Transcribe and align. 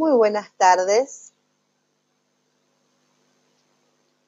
Muy 0.00 0.12
buenas 0.12 0.50
tardes. 0.56 1.34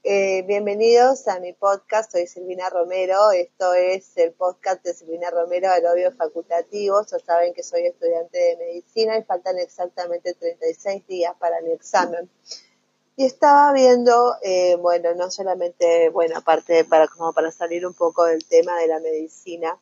Eh, 0.04 0.42
bienvenidos 0.42 1.26
a 1.28 1.40
mi 1.40 1.54
podcast. 1.54 2.12
Soy 2.12 2.26
Silvina 2.26 2.68
Romero. 2.68 3.32
Esto 3.32 3.72
es 3.72 4.14
el 4.18 4.32
podcast 4.32 4.84
de 4.84 4.92
Silvina 4.92 5.30
Romero, 5.30 5.70
Aerobio 5.70 6.12
Facultativo. 6.12 7.00
Ya 7.10 7.18
saben 7.20 7.54
que 7.54 7.62
soy 7.62 7.86
estudiante 7.86 8.36
de 8.36 8.56
medicina 8.58 9.16
y 9.16 9.22
faltan 9.22 9.58
exactamente 9.58 10.34
36 10.34 11.06
días 11.06 11.34
para 11.38 11.62
mi 11.62 11.70
examen. 11.70 12.28
Y 13.16 13.24
estaba 13.24 13.72
viendo, 13.72 14.36
eh, 14.42 14.76
bueno, 14.76 15.14
no 15.14 15.30
solamente, 15.30 16.10
bueno, 16.10 16.36
aparte 16.36 16.84
para 16.84 17.08
como 17.08 17.32
para 17.32 17.50
salir 17.50 17.86
un 17.86 17.94
poco 17.94 18.26
del 18.26 18.44
tema 18.44 18.78
de 18.78 18.88
la 18.88 19.00
medicina, 19.00 19.78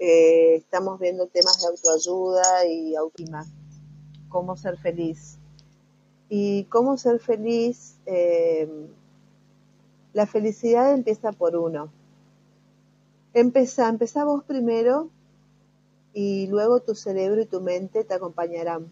eh, 0.00 0.56
estamos 0.56 0.98
viendo 0.98 1.28
temas 1.28 1.62
de 1.62 1.68
autoayuda 1.68 2.66
y 2.66 2.96
autoestima, 2.96 3.46
cómo 4.34 4.56
ser 4.56 4.76
feliz. 4.78 5.38
Y 6.28 6.64
cómo 6.64 6.96
ser 6.96 7.20
feliz, 7.20 8.00
eh, 8.04 8.68
la 10.12 10.26
felicidad 10.26 10.92
empieza 10.92 11.30
por 11.30 11.54
uno. 11.54 11.92
Empieza, 13.32 13.88
empieza 13.88 14.24
vos 14.24 14.42
primero 14.42 15.08
y 16.12 16.48
luego 16.48 16.80
tu 16.80 16.96
cerebro 16.96 17.42
y 17.42 17.46
tu 17.46 17.60
mente 17.60 18.02
te 18.02 18.12
acompañarán. 18.12 18.88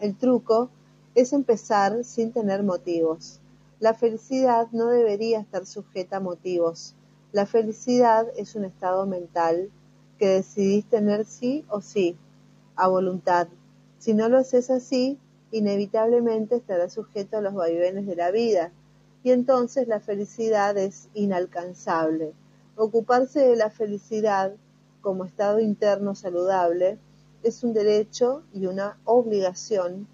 El 0.00 0.16
truco 0.16 0.70
es 1.14 1.34
empezar 1.34 2.02
sin 2.02 2.32
tener 2.32 2.62
motivos. 2.62 3.40
La 3.80 3.92
felicidad 3.92 4.68
no 4.72 4.86
debería 4.86 5.40
estar 5.40 5.66
sujeta 5.66 6.16
a 6.16 6.20
motivos. 6.20 6.94
La 7.32 7.44
felicidad 7.44 8.26
es 8.34 8.54
un 8.54 8.64
estado 8.64 9.04
mental 9.06 9.68
que 10.18 10.28
decidís 10.28 10.86
tener 10.86 11.26
sí 11.26 11.66
o 11.68 11.82
sí, 11.82 12.16
a 12.76 12.88
voluntad. 12.88 13.48
Si 13.98 14.14
no 14.14 14.28
lo 14.28 14.38
haces 14.38 14.70
así, 14.70 15.18
inevitablemente 15.50 16.56
estarás 16.56 16.92
sujeto 16.92 17.38
a 17.38 17.40
los 17.40 17.54
vaivenes 17.54 18.06
de 18.06 18.16
la 18.16 18.30
vida, 18.30 18.70
y 19.22 19.32
entonces 19.32 19.88
la 19.88 20.00
felicidad 20.00 20.76
es 20.76 21.08
inalcanzable. 21.14 22.32
Ocuparse 22.76 23.40
de 23.40 23.56
la 23.56 23.70
felicidad 23.70 24.54
como 25.00 25.24
estado 25.24 25.58
interno 25.58 26.14
saludable 26.14 26.98
es 27.42 27.64
un 27.64 27.72
derecho 27.72 28.42
y 28.52 28.66
una 28.66 28.98
obligación 29.04 30.06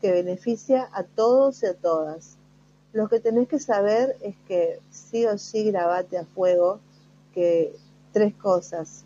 que 0.00 0.12
beneficia 0.12 0.88
a 0.92 1.04
todos 1.04 1.62
y 1.62 1.66
a 1.66 1.74
todas. 1.74 2.36
Lo 2.92 3.08
que 3.08 3.20
tenés 3.20 3.48
que 3.48 3.58
saber 3.58 4.16
es 4.22 4.34
que 4.46 4.80
sí 4.90 5.26
o 5.26 5.38
sí 5.38 5.64
grabate 5.64 6.18
a 6.18 6.24
fuego 6.24 6.80
que 7.34 7.74
tres 8.12 8.34
cosas, 8.34 9.04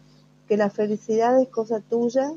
que 0.48 0.56
la 0.56 0.70
felicidad 0.70 1.40
es 1.40 1.48
cosa 1.48 1.80
tuya 1.80 2.32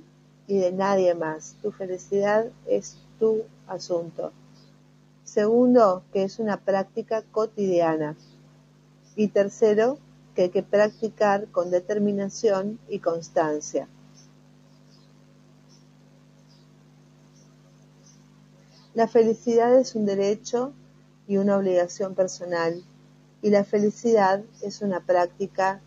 y 0.48 0.58
de 0.58 0.72
nadie 0.72 1.16
más. 1.16 1.56
Tu 1.62 1.72
felicidad 1.72 2.48
es 2.68 2.98
tu 3.20 3.44
asunto. 3.68 4.32
Segundo, 5.24 6.04
que 6.14 6.24
es 6.24 6.40
una 6.40 6.58
práctica 6.58 7.24
cotidiana. 7.32 8.16
Y 9.16 9.30
tercero, 9.30 9.98
que 10.36 10.44
hay 10.44 10.50
que 10.50 10.64
practicar 10.64 11.48
con 11.48 11.72
determinación 11.72 12.80
y 12.90 13.00
constancia. 13.00 13.88
La 18.94 19.08
felicidad 19.08 19.78
es 19.78 19.96
un 19.96 20.06
derecho 20.06 20.74
y 21.28 21.38
una 21.38 21.58
obligación 21.58 22.16
personal 22.16 22.84
y 23.42 23.50
la 23.50 23.64
felicidad 23.64 24.44
es 24.62 24.82
una 24.82 25.02
práctica 25.02 25.82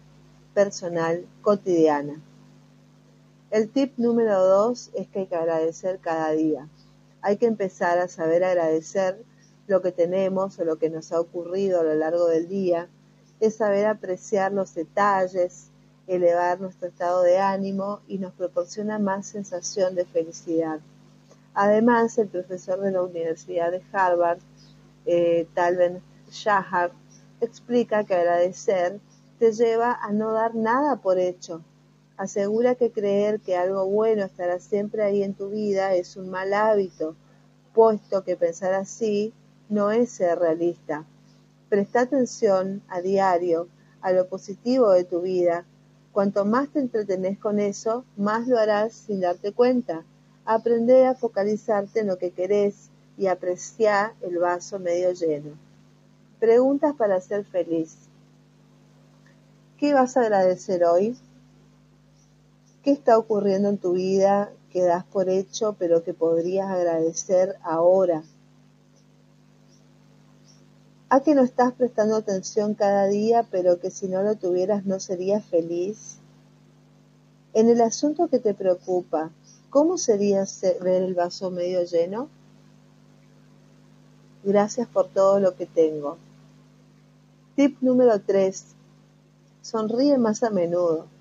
personal 0.55 1.27
cotidiana. 1.43 2.21
El 3.51 3.71
tip 3.71 3.97
número 3.97 4.45
dos 4.45 4.91
es 4.93 5.09
que 5.09 5.21
hay 5.21 5.27
que 5.27 5.37
agradecer 5.37 6.01
cada 6.01 6.33
día. 6.33 6.69
Hay 7.23 7.39
que 7.39 7.47
empezar 7.47 7.99
a 7.99 8.07
saber 8.07 8.45
agradecer 8.45 9.25
lo 9.67 9.81
que 9.81 9.91
tenemos 9.91 10.59
o 10.59 10.65
lo 10.67 10.77
que 10.77 10.91
nos 10.91 11.13
ha 11.13 11.21
ocurrido 11.21 11.81
a 11.81 11.83
lo 11.83 11.95
largo 11.95 12.27
del 12.27 12.47
día. 12.47 12.89
Es 13.41 13.57
saber 13.57 13.87
apreciar 13.87 14.53
los 14.53 14.75
detalles, 14.75 15.71
elevar 16.07 16.61
nuestro 16.61 16.89
estado 16.89 17.23
de 17.23 17.39
ánimo 17.39 18.01
y 18.07 18.19
nos 18.19 18.35
proporciona 18.35 18.99
más 18.99 19.27
sensación 19.27 19.95
de 19.95 20.05
felicidad. 20.05 20.81
Además, 21.55 22.19
el 22.19 22.29
profesor 22.29 22.81
de 22.81 22.93
la 22.93 23.03
Universidad 23.03 23.71
de 23.71 23.83
Harvard, 23.93 24.41
eh, 25.07 25.47
Talben 25.55 26.03
Shahar, 26.31 26.93
explica 27.41 28.05
que 28.05 28.15
agradecer 28.15 29.01
te 29.39 29.53
lleva 29.53 29.95
a 29.95 30.13
no 30.13 30.33
dar 30.33 30.55
nada 30.55 30.97
por 30.97 31.19
hecho. 31.19 31.63
Asegura 32.19 32.75
que 32.75 32.91
creer 32.91 33.39
que 33.39 33.57
algo 33.57 33.87
bueno 33.87 34.25
estará 34.25 34.59
siempre 34.59 35.05
ahí 35.05 35.23
en 35.23 35.35
tu 35.35 35.51
vida 35.51 35.95
es 35.95 36.17
un 36.17 36.29
mal 36.29 36.53
hábito, 36.53 37.15
puesto 37.73 38.25
que 38.25 38.35
pensar 38.35 38.75
así 38.75 39.33
no 39.69 39.93
es 39.93 40.11
ser 40.11 40.41
realista. 40.41 41.05
Presta 41.69 42.01
atención 42.01 42.83
a 42.89 43.01
diario 43.03 43.69
a 44.01 44.11
lo 44.11 44.27
positivo 44.27 44.91
de 44.91 45.05
tu 45.05 45.21
vida. 45.21 45.65
Cuanto 46.11 46.45
más 46.45 46.71
te 46.71 46.81
entretenés 46.81 47.39
con 47.39 47.61
eso, 47.61 48.05
más 48.17 48.49
lo 48.49 48.59
harás 48.59 48.95
sin 48.95 49.21
darte 49.21 49.53
cuenta. 49.53 50.03
Aprende 50.45 51.07
a 51.07 51.15
focalizarte 51.15 52.01
en 52.01 52.09
lo 52.09 52.19
que 52.19 52.33
querés 52.33 52.91
y 53.17 53.29
apreciar 53.29 54.15
el 54.23 54.39
vaso 54.39 54.81
medio 54.81 55.13
lleno. 55.13 55.53
Preguntas 56.41 56.97
para 56.97 57.21
ser 57.21 57.45
feliz. 57.45 57.97
¿Qué 59.77 59.95
vas 59.95 60.17
a 60.17 60.23
agradecer 60.23 60.83
hoy? 60.85 61.17
¿Qué 62.89 62.93
está 62.93 63.19
ocurriendo 63.19 63.69
en 63.69 63.77
tu 63.77 63.93
vida 63.93 64.51
que 64.71 64.83
das 64.83 65.05
por 65.05 65.29
hecho 65.29 65.77
pero 65.79 66.03
que 66.03 66.15
podrías 66.15 66.71
agradecer 66.71 67.57
ahora? 67.63 68.23
¿A 71.11 71.21
que 71.21 71.35
no 71.35 71.43
estás 71.43 71.75
prestando 71.75 72.17
atención 72.17 72.73
cada 72.73 73.07
día 73.07 73.47
pero 73.51 73.79
que 73.79 73.91
si 73.91 74.09
no 74.09 74.23
lo 74.23 74.37
tuvieras 74.37 74.87
no 74.87 75.01
serías 75.01 75.45
feliz? 75.45 76.17
En 77.53 77.69
el 77.69 77.83
asunto 77.83 78.29
que 78.29 78.39
te 78.39 78.55
preocupa, 78.55 79.33
¿Cómo 79.69 79.99
sería 79.99 80.47
ver 80.81 81.03
el 81.03 81.13
vaso 81.13 81.51
medio 81.51 81.83
lleno? 81.83 82.31
Gracias 84.43 84.89
por 84.89 85.09
todo 85.09 85.41
lo 85.41 85.55
que 85.57 85.67
tengo. 85.67 86.17
Tip 87.55 87.83
número 87.83 88.19
3. 88.19 88.65
Sonríe 89.61 90.17
más 90.17 90.43
a 90.43 90.49
menudo. 90.49 91.18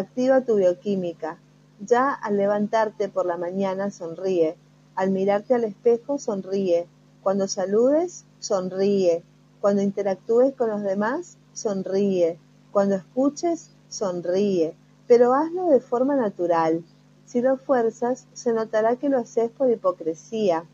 Activa 0.00 0.40
tu 0.40 0.56
bioquímica. 0.56 1.38
Ya 1.80 2.12
al 2.12 2.36
levantarte 2.36 3.08
por 3.08 3.26
la 3.26 3.36
mañana 3.36 3.90
sonríe. 3.90 4.56
Al 4.94 5.10
mirarte 5.10 5.54
al 5.54 5.64
espejo 5.64 6.18
sonríe. 6.18 6.86
Cuando 7.22 7.48
saludes, 7.48 8.24
sonríe. 8.38 9.22
Cuando 9.60 9.82
interactúes 9.82 10.54
con 10.54 10.70
los 10.70 10.82
demás, 10.82 11.36
sonríe. 11.52 12.38
Cuando 12.72 12.94
escuches, 12.96 13.70
sonríe. 13.88 14.74
Pero 15.06 15.34
hazlo 15.34 15.66
de 15.66 15.80
forma 15.80 16.16
natural 16.16 16.82
si 17.30 17.40
lo 17.40 17.58
fuerzas, 17.58 18.26
se 18.32 18.52
notará 18.52 18.96
que 18.96 19.08
lo 19.08 19.16
haces 19.16 19.52
por 19.52 19.70
hipocresía. 19.70 20.64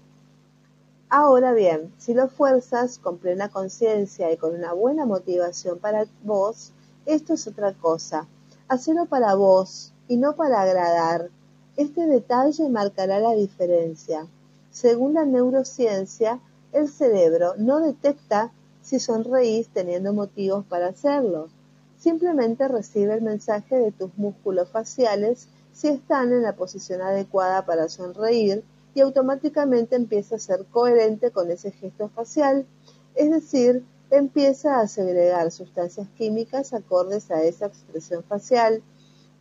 Ahora 1.10 1.52
bien, 1.52 1.92
si 1.98 2.14
lo 2.14 2.30
fuerzas 2.30 2.98
con 2.98 3.18
plena 3.18 3.50
conciencia 3.50 4.32
y 4.32 4.38
con 4.38 4.54
una 4.54 4.72
buena 4.72 5.04
motivación 5.04 5.78
para 5.78 6.06
vos, 6.24 6.72
esto 7.04 7.34
es 7.34 7.46
otra 7.46 7.74
cosa. 7.74 8.26
Hacelo 8.68 9.06
para 9.06 9.36
vos 9.36 9.92
y 10.08 10.16
no 10.16 10.34
para 10.34 10.60
agradar. 10.60 11.30
Este 11.76 12.04
detalle 12.06 12.68
marcará 12.68 13.20
la 13.20 13.32
diferencia. 13.32 14.26
Según 14.72 15.14
la 15.14 15.24
neurociencia, 15.24 16.40
el 16.72 16.88
cerebro 16.88 17.54
no 17.58 17.78
detecta 17.78 18.50
si 18.82 18.98
sonreís 18.98 19.68
teniendo 19.68 20.12
motivos 20.12 20.64
para 20.64 20.88
hacerlo. 20.88 21.48
Simplemente 21.96 22.66
recibe 22.66 23.14
el 23.14 23.22
mensaje 23.22 23.76
de 23.76 23.92
tus 23.92 24.10
músculos 24.18 24.68
faciales 24.68 25.46
si 25.72 25.86
están 25.86 26.32
en 26.32 26.42
la 26.42 26.56
posición 26.56 27.02
adecuada 27.02 27.64
para 27.64 27.88
sonreír 27.88 28.64
y 28.96 29.00
automáticamente 29.00 29.94
empieza 29.94 30.36
a 30.36 30.40
ser 30.40 30.64
coherente 30.72 31.30
con 31.30 31.52
ese 31.52 31.70
gesto 31.70 32.08
facial, 32.08 32.66
es 33.14 33.30
decir, 33.30 33.84
empieza 34.10 34.80
a 34.80 34.88
segregar 34.88 35.50
sustancias 35.50 36.08
químicas 36.16 36.72
acordes 36.72 37.30
a 37.30 37.42
esa 37.42 37.66
expresión 37.66 38.22
facial. 38.22 38.82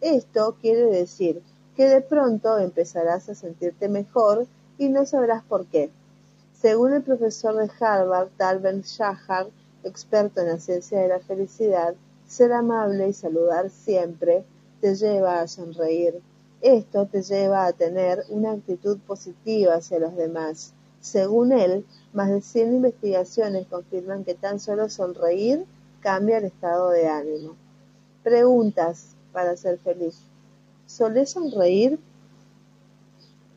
Esto 0.01 0.57
quiere 0.61 0.85
decir 0.85 1.41
que 1.75 1.87
de 1.87 2.01
pronto 2.01 2.57
empezarás 2.57 3.29
a 3.29 3.35
sentirte 3.35 3.89
mejor 3.89 4.47
y 4.77 4.89
no 4.89 5.05
sabrás 5.05 5.43
por 5.43 5.65
qué. 5.65 5.91
Según 6.59 6.93
el 6.93 7.03
profesor 7.03 7.55
de 7.55 7.69
Harvard, 7.79 8.29
Talben 8.37 8.81
Shahar, 8.81 9.47
experto 9.83 10.41
en 10.41 10.47
la 10.47 10.59
ciencia 10.59 10.99
de 10.99 11.09
la 11.09 11.19
felicidad, 11.19 11.95
ser 12.27 12.53
amable 12.53 13.09
y 13.09 13.13
saludar 13.13 13.69
siempre 13.69 14.43
te 14.81 14.95
lleva 14.95 15.41
a 15.41 15.47
sonreír. 15.47 16.21
Esto 16.61 17.05
te 17.05 17.21
lleva 17.21 17.65
a 17.65 17.73
tener 17.73 18.23
una 18.29 18.53
actitud 18.53 18.97
positiva 18.99 19.75
hacia 19.75 19.99
los 19.99 20.15
demás. 20.15 20.74
Según 21.05 21.51
él, 21.51 21.85
más 22.13 22.31
de 22.31 22.41
100 22.41 22.77
investigaciones 22.77 23.67
confirman 23.67 24.23
que 24.23 24.33
tan 24.33 24.59
solo 24.59 24.89
sonreír 24.89 25.63
cambia 25.99 26.39
el 26.39 26.45
estado 26.45 26.89
de 26.89 27.07
ánimo. 27.07 27.55
Preguntas 28.23 29.09
para 29.31 29.55
ser 29.55 29.77
feliz. 29.77 30.17
¿Solés 30.87 31.29
sonreír? 31.29 31.99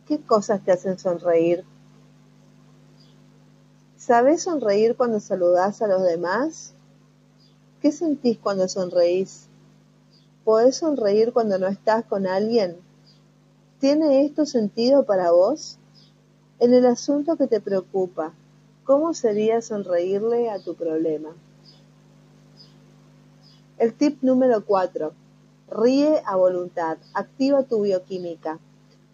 ¿Qué 0.06 0.21
cosas 0.21 0.62
te 0.62 0.73
hacen 0.73 0.99
sonreír? 0.99 1.65
¿Sabes 3.97 4.43
sonreír 4.43 4.95
cuando 4.95 5.19
saludás 5.19 5.81
a 5.81 5.87
los 5.87 6.03
demás? 6.03 6.75
¿Qué 7.81 7.93
sentís 7.93 8.37
cuando 8.37 8.69
sonreís? 8.69 9.47
¿Podés 10.45 10.77
sonreír 10.77 11.33
cuando 11.33 11.59
no 11.59 11.69
estás 11.69 12.05
con 12.05 12.27
alguien? 12.27 12.77
¿Tiene 13.81 14.27
esto 14.27 14.45
sentido 14.45 15.06
para 15.06 15.31
vos? 15.31 15.79
En 16.61 16.75
el 16.75 16.87
asunto 16.87 17.37
que 17.37 17.47
te 17.47 17.61
preocupa, 17.61 18.33
¿cómo 18.83 19.15
sería 19.15 19.63
sonreírle 19.63 20.51
a 20.51 20.59
tu 20.59 20.75
problema? 20.75 21.29
El 23.79 23.95
tip 23.95 24.21
número 24.23 24.65
4. 24.65 25.13
Ríe 25.71 26.21
a 26.27 26.35
voluntad. 26.35 26.99
Activa 27.15 27.63
tu 27.63 27.83
bioquímica. 27.83 28.59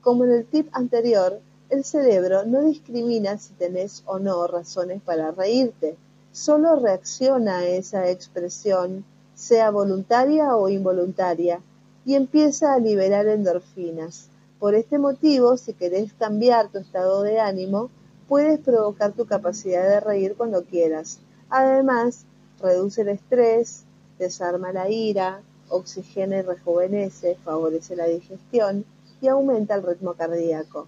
Como 0.00 0.25
en 0.25 0.32
el 0.32 0.46
tip 0.46 0.70
anterior, 0.73 1.38
el 1.69 1.85
cerebro 1.85 2.46
no 2.46 2.62
discrimina 2.62 3.37
si 3.37 3.52
tenés 3.52 4.02
o 4.06 4.19
no 4.19 4.46
razones 4.46 5.02
para 5.02 5.31
reírte, 5.31 5.99
solo 6.32 6.76
reacciona 6.76 7.58
a 7.58 7.67
esa 7.67 8.08
expresión, 8.08 9.05
sea 9.35 9.70
voluntaria 9.70 10.56
o 10.56 10.70
involuntaria, 10.70 11.61
y 12.06 12.14
empieza 12.14 12.73
a 12.73 12.79
liberar 12.79 13.26
endorfinas. 13.26 14.31
Por 14.64 14.75
este 14.75 14.99
motivo, 14.99 15.58
si 15.58 15.75
querés 15.75 16.14
cambiar 16.14 16.70
tu 16.70 16.78
estado 16.78 17.22
de 17.22 17.38
ánimo, 17.38 17.90
puedes 18.26 18.58
provocar 18.61 19.12
tu 19.12 19.26
capacidad 19.26 19.87
de 19.87 20.00
reír 20.00 20.37
cuando 20.38 20.64
quieras. 20.64 21.19
Además, 21.50 22.25
reduce 22.62 23.02
el 23.02 23.08
estrés, 23.08 23.84
desarma 24.19 24.72
la 24.72 24.88
ira, 24.88 25.43
oxigena 25.69 26.38
y 26.38 26.40
rejuvenece, 26.40 27.37
favorece 27.44 27.94
la 27.94 28.06
digestión 28.06 28.87
y 29.20 29.28
aumenta 29.28 29.75
el 29.75 29.82
ritmo 29.82 30.14
cardíaco. 30.14 30.87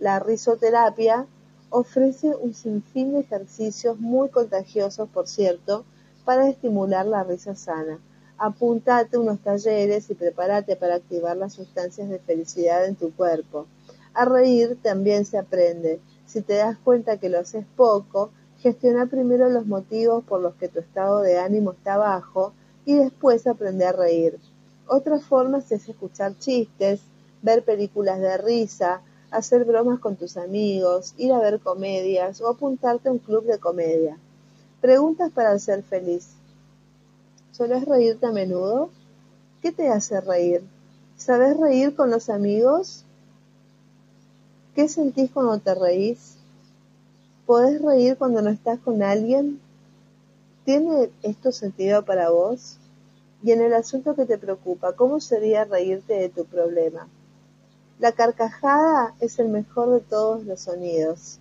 La 0.00 0.18
risoterapia 0.18 1.24
ofrece 1.70 2.34
un 2.34 2.54
sinfín 2.54 3.12
de 3.12 3.20
ejercicios 3.20 4.00
muy 4.00 4.30
contagiosos, 4.30 5.08
por 5.08 5.28
cierto, 5.28 5.84
para 6.24 6.48
estimular 6.48 7.06
la 7.06 7.22
risa 7.22 7.54
sana. 7.54 8.00
Apúntate 8.38 9.18
unos 9.18 9.40
talleres 9.40 10.10
y 10.10 10.14
prepárate 10.14 10.76
para 10.76 10.96
activar 10.96 11.36
las 11.36 11.52
sustancias 11.52 12.08
de 12.08 12.18
felicidad 12.18 12.84
en 12.86 12.96
tu 12.96 13.12
cuerpo. 13.12 13.66
A 14.14 14.24
reír 14.24 14.78
también 14.82 15.24
se 15.24 15.38
aprende. 15.38 16.00
Si 16.26 16.42
te 16.42 16.54
das 16.54 16.76
cuenta 16.78 17.18
que 17.18 17.28
lo 17.28 17.38
haces 17.38 17.64
poco, 17.76 18.30
gestiona 18.58 19.06
primero 19.06 19.48
los 19.48 19.66
motivos 19.66 20.24
por 20.24 20.40
los 20.40 20.54
que 20.54 20.68
tu 20.68 20.80
estado 20.80 21.20
de 21.20 21.38
ánimo 21.38 21.72
está 21.72 21.96
bajo 21.96 22.52
y 22.84 22.94
después 22.94 23.46
aprende 23.46 23.84
a 23.86 23.92
reír. 23.92 24.38
Otra 24.86 25.18
forma 25.18 25.58
es 25.58 25.88
escuchar 25.88 26.38
chistes, 26.38 27.00
ver 27.42 27.64
películas 27.64 28.20
de 28.20 28.36
risa, 28.38 29.02
hacer 29.30 29.64
bromas 29.64 29.98
con 29.98 30.16
tus 30.16 30.36
amigos, 30.36 31.14
ir 31.16 31.32
a 31.32 31.38
ver 31.38 31.60
comedias 31.60 32.40
o 32.40 32.48
apuntarte 32.48 33.08
a 33.08 33.12
un 33.12 33.18
club 33.18 33.44
de 33.44 33.58
comedia. 33.58 34.18
Preguntas 34.80 35.30
para 35.32 35.58
ser 35.58 35.82
feliz. 35.82 36.34
¿Solés 37.52 37.84
reírte 37.84 38.24
a 38.24 38.32
menudo? 38.32 38.88
¿Qué 39.60 39.72
te 39.72 39.88
hace 39.90 40.22
reír? 40.22 40.62
¿Sabes 41.18 41.58
reír 41.58 41.94
con 41.94 42.10
los 42.10 42.30
amigos? 42.30 43.04
¿Qué 44.74 44.88
sentís 44.88 45.30
cuando 45.30 45.58
te 45.58 45.74
reís? 45.74 46.36
¿Podés 47.44 47.82
reír 47.82 48.16
cuando 48.16 48.40
no 48.40 48.48
estás 48.48 48.78
con 48.78 49.02
alguien? 49.02 49.60
¿Tiene 50.64 51.10
esto 51.22 51.52
sentido 51.52 52.06
para 52.06 52.30
vos? 52.30 52.78
Y 53.42 53.50
en 53.50 53.60
el 53.60 53.74
asunto 53.74 54.14
que 54.14 54.24
te 54.24 54.38
preocupa, 54.38 54.94
¿cómo 54.94 55.20
sería 55.20 55.66
reírte 55.66 56.14
de 56.14 56.30
tu 56.30 56.46
problema? 56.46 57.06
La 57.98 58.12
carcajada 58.12 59.14
es 59.20 59.38
el 59.38 59.50
mejor 59.50 59.90
de 59.90 60.00
todos 60.00 60.46
los 60.46 60.60
sonidos. 60.60 61.38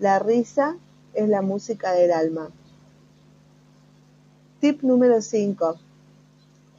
La 0.00 0.18
risa 0.18 0.76
es 1.14 1.28
la 1.28 1.42
música 1.42 1.92
del 1.92 2.10
alma. 2.10 2.50
Tip 4.60 4.82
número 4.82 5.22
5. 5.22 5.76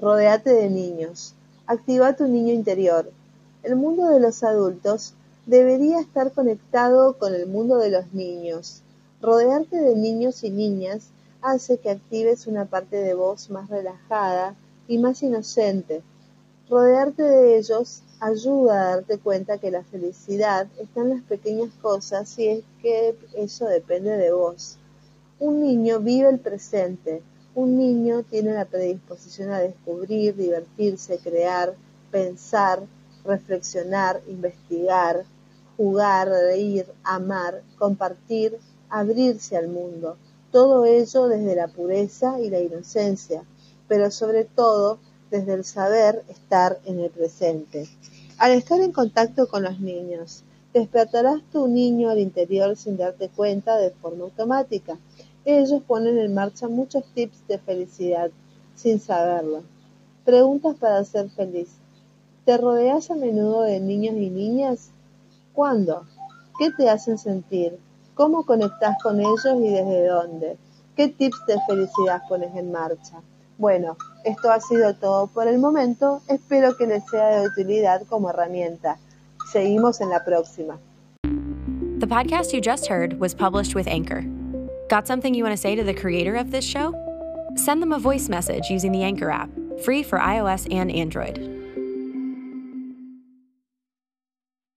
Rodéate 0.02 0.50
de 0.50 0.70
niños. 0.70 1.34
Activa 1.66 2.14
tu 2.14 2.28
niño 2.28 2.52
interior. 2.52 3.10
El 3.64 3.78
mundo 3.78 4.10
de 4.10 4.20
los 4.20 4.44
adultos 4.44 5.14
debería 5.46 6.02
estar 6.02 6.34
conectado 6.34 7.18
con 7.18 7.34
el 7.34 7.48
mundo 7.48 7.78
de 7.78 7.90
los 7.90 8.12
niños. 8.12 8.82
Rodearte 9.22 9.78
de 9.78 9.96
niños 9.96 10.44
y 10.44 10.50
niñas 10.50 11.08
hace 11.42 11.78
que 11.78 11.92
actives 11.92 12.48
una 12.48 12.66
parte 12.66 12.98
de 12.98 13.14
vos 13.14 13.50
más 13.50 13.70
relajada 13.70 14.56
y 14.90 14.98
más 14.98 15.24
inocente. 15.24 16.02
Rodearte 16.70 17.24
de 17.24 17.58
ellos 17.58 18.02
ayuda 18.20 18.82
a 18.82 18.96
darte 18.96 19.20
cuenta 19.20 19.58
que 19.58 19.72
la 19.72 19.86
felicidad 19.86 20.68
está 20.82 21.00
en 21.00 21.12
las 21.12 21.22
pequeñas 21.22 21.70
cosas 21.82 22.38
y 22.40 22.50
es 22.50 22.64
que 22.82 23.16
eso 23.38 23.68
depende 23.68 24.18
de 24.18 24.34
vos. 24.34 24.78
Un 25.40 25.62
niño 25.62 26.02
vive 26.02 26.28
el 26.28 26.40
presente, 26.40 27.24
un 27.56 27.78
niño 27.78 28.24
tiene 28.24 28.54
la 28.54 28.66
predisposición 28.66 29.52
a 29.52 29.60
descubrir, 29.60 30.36
divertirse, 30.36 31.18
crear, 31.18 31.74
pensar, 32.12 32.84
reflexionar, 33.26 34.22
investigar, 34.28 35.26
jugar, 35.78 36.30
reír, 36.30 36.86
amar, 37.04 37.62
compartir, 37.78 38.58
abrirse 38.90 39.58
al 39.58 39.68
mundo. 39.68 40.18
Todo 40.52 40.86
ello 40.86 41.28
desde 41.28 41.56
la 41.56 41.68
pureza 41.68 42.40
y 42.40 42.50
la 42.50 42.60
inocencia, 42.60 43.44
pero 43.88 44.12
sobre 44.12 44.46
todo 44.46 45.00
desde 45.30 45.54
el 45.54 45.64
saber 45.64 46.24
estar 46.28 46.80
en 46.86 47.00
el 47.00 47.10
presente. 47.10 47.88
Al 48.38 48.54
estar 48.54 48.80
en 48.82 48.92
contacto 48.92 49.48
con 49.48 49.64
los 49.64 49.80
niños, 49.80 50.44
despertarás 50.74 51.42
tu 51.52 51.68
niño 51.68 52.10
al 52.10 52.20
interior 52.20 52.76
sin 52.78 52.98
darte 52.98 53.30
cuenta 53.30 53.78
de 53.78 53.92
forma 53.92 54.24
automática. 54.26 54.98
Ellos 55.46 55.82
ponen 55.88 56.18
en 56.18 56.34
marcha 56.34 56.68
muchos 56.68 57.04
tips 57.14 57.48
de 57.48 57.58
felicidad 57.60 58.32
sin 58.76 59.00
saberlo. 59.00 59.64
Preguntas 60.26 60.76
para 60.80 61.04
ser 61.04 61.30
feliz. 61.30 61.70
¿Te 62.46 62.58
rodeas 62.58 63.10
a 63.12 63.16
menudo 63.16 63.62
de 63.62 63.80
niños 63.80 64.16
y 64.16 64.30
niñas? 64.30 64.92
¿Cuándo? 65.54 66.06
¿Qué 66.58 66.72
te 66.72 66.90
hacen 66.90 67.18
sentir? 67.18 67.78
¿Cómo 68.16 68.46
conectas 68.46 69.02
con 69.02 69.20
ellos 69.20 69.46
y 69.60 69.70
desde 69.70 70.08
dónde? 70.08 70.58
¿Qué 70.96 71.08
tips 71.08 71.46
de 71.48 71.58
felicidad 71.68 72.22
pones 72.28 72.54
en 72.56 72.72
marcha? 72.72 73.22
Bueno, 73.58 73.98
esto 74.24 74.52
ha 74.52 74.60
sido 74.60 74.94
todo 74.96 75.28
por 75.28 75.48
el 75.48 75.60
momento. 75.60 76.22
Espero 76.28 76.76
que 76.78 76.88
les 76.88 77.04
sea 77.10 77.42
de 77.42 77.48
utilidad 77.48 78.02
como 78.08 78.30
herramienta. 78.30 78.98
Seguimos 79.52 80.02
en 80.02 80.10
la 80.10 80.24
próxima. 80.24 80.80
The 82.00 82.08
podcast 82.08 82.54
you 82.54 82.62
just 82.62 82.88
heard 82.88 83.20
was 83.20 83.34
published 83.34 83.76
with 83.76 83.88
Anchor. 83.88 84.24
Got 84.90 85.06
something 85.06 85.36
you 85.36 85.44
want 85.44 85.54
to 85.54 85.62
say 85.62 85.76
to 85.76 85.84
the 85.84 85.94
creator 85.94 86.36
of 86.36 86.50
this 86.50 86.66
show? 86.66 86.96
Send 87.56 87.80
them 87.80 87.92
a 87.92 88.00
voice 88.00 88.28
message 88.28 88.64
using 88.72 88.92
the 88.92 89.04
Anchor 89.04 89.30
app, 89.30 89.52
free 89.86 90.02
for 90.02 90.18
iOS 90.18 90.68
and 90.74 90.92
Android. 90.92 91.59